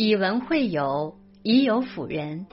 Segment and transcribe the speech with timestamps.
[0.00, 2.46] 以文会友，以友辅仁。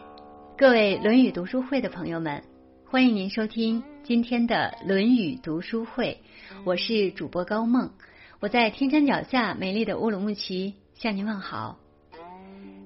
[0.58, 2.42] 各位《论语》读书会的朋友们，
[2.90, 6.20] 欢迎您收听今天的《论语》读书会。
[6.64, 7.92] 我是主播高梦，
[8.40, 11.78] 我在天山脚下美丽的乌鲁木齐向您问好。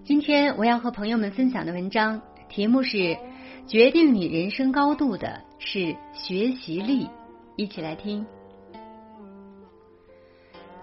[0.03, 3.17] 今天我要和朋友们分享的文章题目是：
[3.65, 7.07] 决定你人生高度的是学习力。
[7.55, 8.25] 一起来听。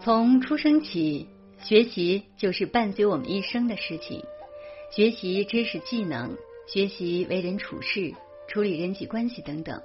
[0.01, 1.29] 从出生起。
[1.67, 4.23] 学习就是伴随我们一生的事情，
[4.93, 6.37] 学习知识技能，
[6.69, 8.15] 学习为人处事、
[8.47, 9.83] 处理人际关系等等。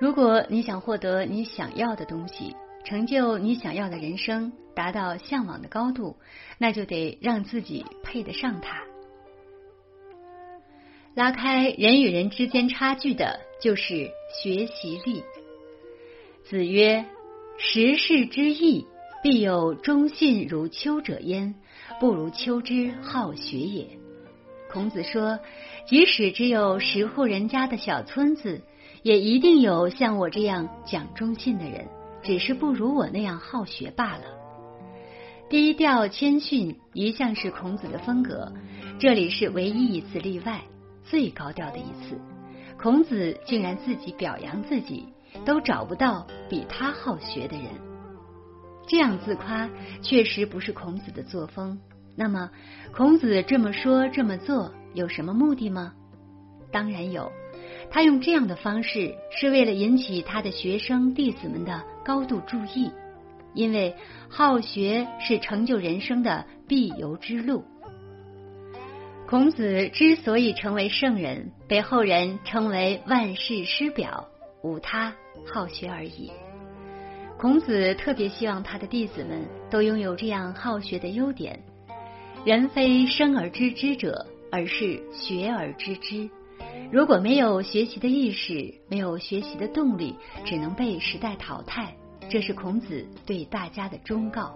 [0.00, 2.56] 如果你想获得你想要的东西，
[2.86, 6.16] 成就你想要的人生，达到向往的高度，
[6.56, 8.82] 那就得让自己配得上它。
[11.14, 14.10] 拉开人与人之间差距的，就是
[14.42, 15.22] 学习力。
[16.44, 17.04] 子曰
[17.60, 18.86] ：“时事之易。”
[19.24, 21.54] 必有忠信如丘者焉，
[21.98, 23.88] 不如丘之好学也。
[24.70, 25.38] 孔子说，
[25.86, 28.60] 即使只有十户人家的小村子，
[29.02, 31.88] 也一定有像我这样讲忠信的人，
[32.22, 34.24] 只是不如我那样好学罢了。
[35.48, 38.52] 低调谦逊一向是孔子的风格，
[38.98, 40.60] 这里是唯一一次例外，
[41.02, 42.20] 最高调的一次。
[42.78, 45.06] 孔子竟然自己表扬自己，
[45.46, 47.93] 都找不到比他好学的人。
[48.86, 49.68] 这样自夸
[50.02, 51.78] 确实不是孔子的作风。
[52.16, 52.50] 那么，
[52.92, 55.94] 孔子这么说这么做有什么目的吗？
[56.70, 57.32] 当然有，
[57.90, 62.90] 他用这样的方式是为了引起他的学生弟子们的高度注意，
[63.52, 63.96] 因为
[64.28, 67.64] 好学是成就人生的必由之路。
[69.26, 74.28] 孔子之所以成为圣人，被后人称为万世师表，
[74.62, 75.14] 无他，
[75.52, 76.30] 好学而已。
[77.44, 81.62] 孔子特别希望他的弟子们都拥有这样好学的优点。
[82.42, 86.30] 人非生而知之者，而是学而知之。
[86.90, 90.16] 如果没有学习的意识，没有学习的动力，
[90.46, 91.94] 只能被时代淘汰。
[92.30, 94.54] 这是孔子对大家的忠告。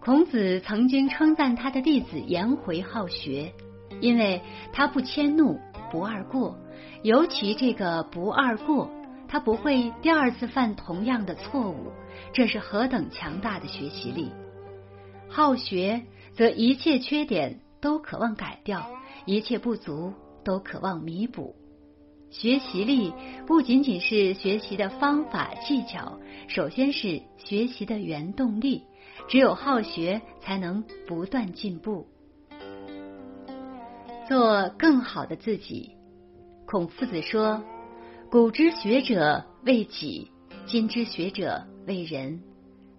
[0.00, 3.52] 孔子曾经称赞他的弟子颜回好学，
[4.00, 4.40] 因为
[4.72, 5.60] 他不迁怒，
[5.92, 6.56] 不贰过，
[7.02, 8.90] 尤其这个不贰过。
[9.30, 11.92] 他不会第二次犯同样的错误，
[12.32, 14.32] 这是何等强大的学习力！
[15.28, 16.02] 好学
[16.34, 18.90] 则一切缺点都渴望改掉，
[19.26, 21.54] 一切不足都渴望弥补。
[22.28, 23.12] 学习力
[23.46, 26.18] 不仅仅是学习的方法技巧，
[26.48, 28.82] 首先是学习的原动力。
[29.28, 32.08] 只有好学，才能不断进步，
[34.26, 35.92] 做更好的自己。
[36.66, 37.62] 孔夫子说。
[38.30, 40.30] 古之学者为己，
[40.64, 42.40] 今之学者为人。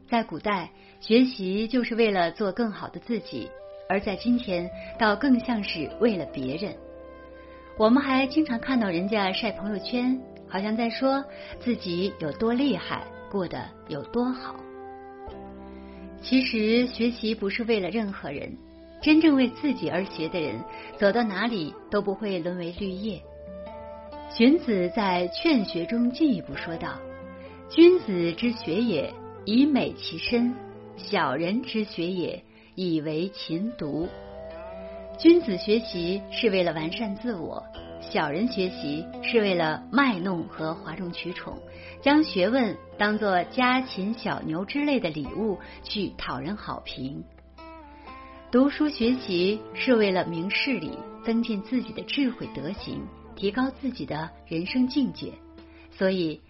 [0.10, 0.70] 在古代，
[1.00, 3.48] 学习就是为了做更好的自己；
[3.88, 4.70] 而在今天，
[5.00, 6.76] 倒更像是为了别人。
[7.78, 10.20] 我们还经常看到人家晒朋友圈，
[10.50, 11.24] 好像在说
[11.62, 14.58] 自己有多厉害，过得有多好。
[16.22, 18.54] 其实，学习不是为了任何人，
[19.02, 20.62] 真正为自己而学的人，
[20.98, 23.22] 走到哪里都不会沦为绿叶。
[24.34, 26.98] 荀子在《劝学》中进一步说道
[27.70, 30.54] ：“君子之学也，以美其身；
[30.96, 32.42] 小人之学也，
[32.76, 34.08] 以为勤读。
[35.20, 37.62] 君子学习是为了完善自我，
[38.00, 41.58] 小人学习是为了卖弄和哗众取宠，
[42.02, 47.22] 将学问当作家禽、小牛之类的礼物去讨人好评。
[48.50, 53.06] 读书学习是为了明事理，增进自己的智慧德行。”
[53.36, 55.34] 提高自己的人生境界，
[55.92, 56.42] 所以，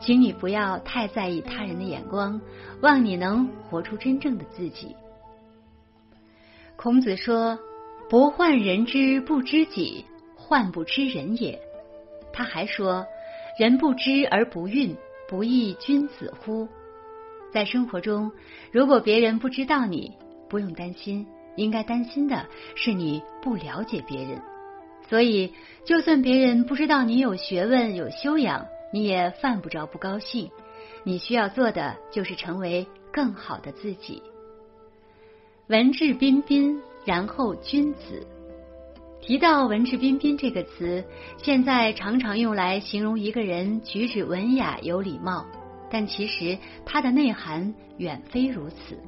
[0.00, 2.40] 请你不要太在意他人的眼光，
[2.82, 4.94] 望你能活出真正的自己。
[6.76, 7.58] 孔子说
[8.08, 10.04] ：“不患人之不知己，
[10.36, 11.60] 患不知人也。”
[12.32, 13.04] 他还说
[13.58, 14.94] ：“人不知而不愠，
[15.28, 16.68] 不亦君子乎？”
[17.52, 18.30] 在生活中，
[18.70, 20.12] 如果别人不知道你，
[20.48, 21.26] 不用担心，
[21.56, 22.46] 应该担心的
[22.76, 24.40] 是你不了解别人。
[25.08, 25.54] 所以，
[25.86, 30.50] 就算别人不知道你有学问、有修养，你也犯不着不高兴。
[31.02, 34.22] 你需要做的就是成为更好的自己。
[35.68, 38.26] 文质彬彬，然后君子。
[39.22, 41.02] 提到文质彬彬这个词，
[41.38, 45.46] 现在常常用来形容一个人举止文雅、有礼貌，
[45.90, 48.98] 但其实它的内涵远非如此。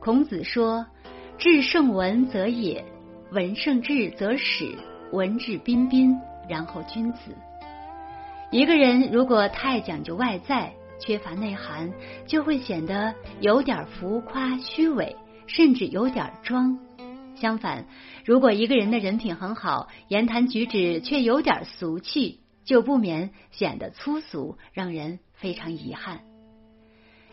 [0.00, 0.84] 孔子说
[1.38, 2.84] ：“至圣文则也。”
[3.30, 4.72] 文胜质则始，
[5.12, 6.18] 文质彬彬，
[6.48, 7.36] 然后君子。
[8.50, 11.92] 一个人如果太讲究外在，缺乏内涵，
[12.26, 15.16] 就会显得有点浮夸、虚伪，
[15.46, 16.78] 甚至有点装。
[17.36, 17.86] 相反，
[18.24, 26.20] 如果一个人的人品很好，言谈举止却有点俗气，就不免显得粗俗，让人非常遗憾。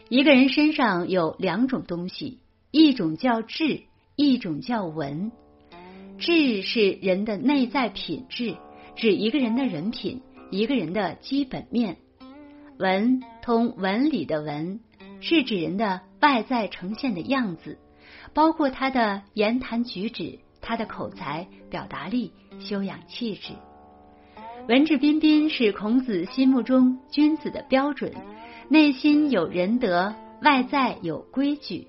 [0.10, 2.39] 一个人身上有两种东西，
[2.69, 3.81] 一种叫智，
[4.16, 5.31] 一种叫文。
[6.17, 8.56] 智是人的内在品质，
[8.95, 11.97] 指一个人的人品，一个人的基本面。
[12.77, 14.79] 文通文理的文，
[15.19, 17.77] 是指人的外在呈现的样子。
[18.33, 23.53] 包括他的言谈举止、他的口才、表达力、修养气质。
[24.67, 28.13] 文质彬彬是孔子心目中君子的标准，
[28.69, 31.88] 内心有仁德，外在有规矩。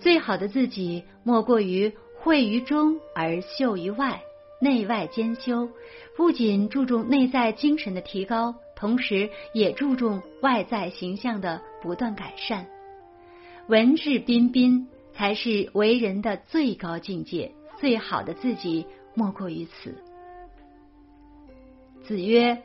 [0.00, 1.92] 最好的自己，莫过于
[2.22, 4.22] 会于中而秀于外，
[4.60, 5.68] 内外兼修。
[6.16, 12.66] 不仅注重内在精神的提高，同时也注重外在形象的不断改善。
[13.68, 14.88] 文质彬彬。
[15.14, 19.94] 才是为人的最高境界，最好的自己莫过于此。
[22.02, 22.62] 子曰：“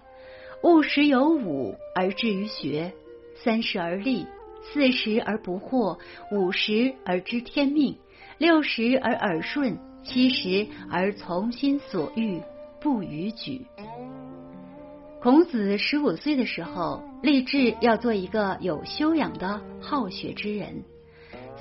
[0.64, 2.94] 勿十有五而志于学，
[3.36, 4.26] 三十而立，
[4.64, 6.00] 四十而不惑，
[6.32, 7.98] 五十而知天命，
[8.38, 12.40] 六十而耳顺，七十而从心所欲，
[12.80, 13.66] 不逾矩。”
[15.20, 20.84] 孔子十五岁的时候，立志要做一个有修养的好学之人。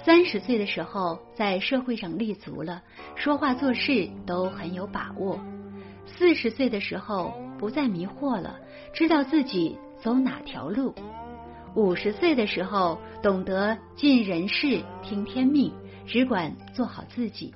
[0.05, 2.82] 三十岁的时候，在社会上立足了，
[3.14, 5.40] 说话做事都很有把握。
[6.05, 8.61] 四十岁的时候，不再迷惑了，
[8.93, 10.94] 知道自己走哪条路。
[11.75, 15.72] 五十岁的时候，懂得尽人事，听天命，
[16.06, 17.53] 只管做好自己。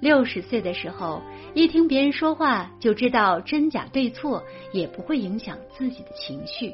[0.00, 1.22] 六十岁的时候，
[1.54, 6.72] 一听别人说话就知道真假对错，也不会影响自己的情绪。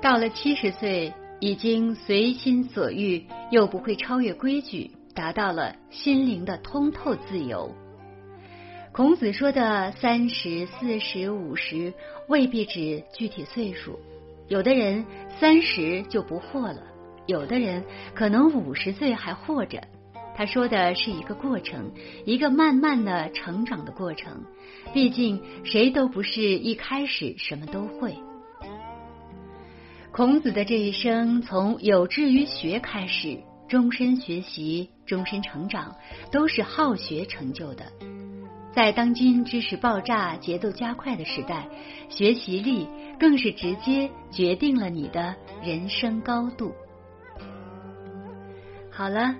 [0.00, 1.12] 到了七十岁。
[1.42, 7.74] 已经随心所欲，又不会超越规矩，达到了心灵的通透自由。
[8.92, 11.94] 孔子说的三十四十五十，
[12.28, 13.98] 未必指具体岁数。
[14.48, 15.06] 有的人
[15.38, 16.82] 三十就不惑了，
[17.30, 19.80] 有的人可能五十岁还活着。
[20.36, 21.92] 他说的是一个过程，
[22.26, 24.42] 一个慢慢的成长的过程。
[24.92, 28.16] 毕竟谁都不是一开始什么都会。
[30.10, 33.38] 孔子的这一生，从有志于学开始，
[33.68, 35.94] 终身学习，终身成长，
[36.32, 37.84] 都是好学成就的。
[38.72, 41.68] 在当今知识爆炸、节奏加快的时代，
[42.08, 42.88] 学习力
[43.18, 46.72] 更是直接决定了你的人生高度。
[48.92, 49.34] 好了，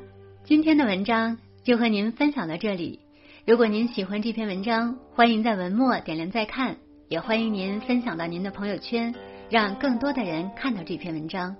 [0.44, 3.00] 今天的文章就和您分享到这里。
[3.47, 6.76] 如果您喜欢这篇文章，欢迎在文末点亮再看，
[7.08, 9.14] 也欢迎您分享到您的朋友圈。
[9.50, 11.56] 让更多的人看到这篇文章，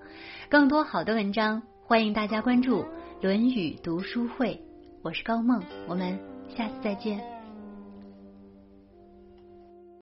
[0.49, 2.83] 更多好的文章，欢迎大家关注
[3.21, 4.55] 《论语读书会》。
[5.03, 6.17] 我是高梦，我们
[6.57, 7.40] 下次再见。